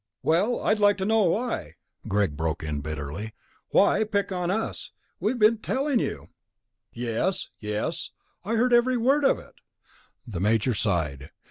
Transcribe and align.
"Well, 0.23 0.59
I'd 0.63 0.79
like 0.79 0.97
to 0.97 1.05
know 1.05 1.25
why," 1.25 1.75
Greg 2.07 2.35
broke 2.35 2.63
in 2.63 2.81
bitterly. 2.81 3.35
"Why 3.69 4.03
pick 4.03 4.31
on 4.31 4.49
us? 4.49 4.89
We've 5.19 5.35
just 5.39 5.41
been 5.41 5.57
telling 5.59 5.99
you...." 5.99 6.29
"Yes, 6.91 7.49
yes, 7.59 8.09
I 8.43 8.55
heard 8.55 8.73
every 8.73 8.97
word 8.97 9.23
of 9.23 9.37
it," 9.37 9.61
the 10.25 10.39
Major 10.39 10.73
sighed. 10.73 11.29